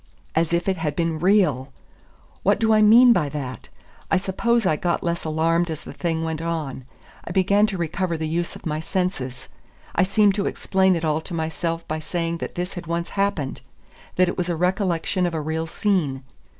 [0.33, 1.71] As if it had been real!
[2.41, 3.69] What do I mean by that?
[4.09, 6.85] I suppose I got less alarmed as the thing went on.
[7.23, 9.47] I began to recover the use of my senses,
[9.93, 13.61] I seemed to explain it all to myself by saying that this had once happened,
[14.15, 16.23] that it was a recollection of a real scene.